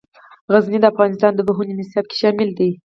[0.51, 2.69] غزني د افغانستان د پوهنې نصاب کې شامل دي.